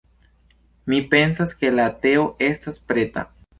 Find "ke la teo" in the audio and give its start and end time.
1.61-2.25